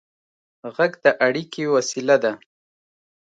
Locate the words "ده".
2.23-2.33